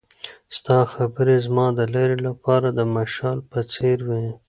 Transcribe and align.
ستا 0.57 0.79
خبرې 0.93 1.35
زما 1.45 1.65
د 1.77 1.79
لارې 1.93 2.17
لپاره 2.27 2.67
د 2.71 2.79
مشال 2.95 3.37
په 3.51 3.59
څېر 3.73 3.97
وې. 4.07 4.25